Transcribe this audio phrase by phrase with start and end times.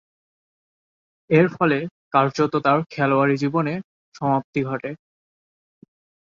[1.29, 1.77] এরফলে
[2.13, 3.79] কার্যত তার খেলোয়াড়ী জীবনের
[4.15, 4.91] সমাপ্তি ঘটে।